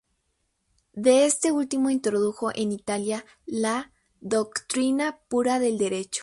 De 0.93 1.25
este 1.27 1.51
último 1.51 1.91
introdujo 1.91 2.49
en 2.55 2.71
Italia 2.71 3.23
la 3.45 3.91
"Doctrina 4.19 5.19
pura 5.29 5.59
del 5.59 5.77
derecho". 5.77 6.19